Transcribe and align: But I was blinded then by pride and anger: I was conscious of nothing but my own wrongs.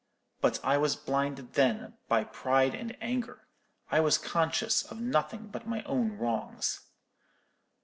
But 0.39 0.59
I 0.63 0.77
was 0.79 0.95
blinded 0.95 1.53
then 1.53 1.93
by 2.07 2.23
pride 2.23 2.73
and 2.73 2.97
anger: 3.01 3.45
I 3.91 3.99
was 3.99 4.17
conscious 4.17 4.81
of 4.81 4.99
nothing 4.99 5.49
but 5.49 5.67
my 5.67 5.83
own 5.83 6.17
wrongs. 6.17 6.79